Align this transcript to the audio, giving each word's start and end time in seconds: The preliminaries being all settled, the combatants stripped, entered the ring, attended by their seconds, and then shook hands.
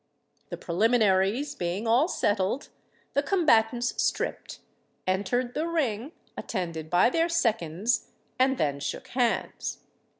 The 0.49 0.57
preliminaries 0.57 1.53
being 1.53 1.85
all 1.87 2.07
settled, 2.07 2.69
the 3.13 3.21
combatants 3.21 3.93
stripped, 4.01 4.57
entered 5.05 5.53
the 5.53 5.67
ring, 5.67 6.11
attended 6.35 6.89
by 6.89 7.11
their 7.11 7.29
seconds, 7.29 8.07
and 8.39 8.57
then 8.57 8.79
shook 8.79 9.09
hands. 9.09 9.83